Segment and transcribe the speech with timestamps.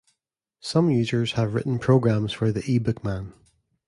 [0.61, 3.33] Some users have written programs for the eBookMan.